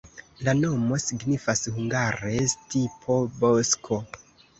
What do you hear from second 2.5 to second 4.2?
stipo-bosko.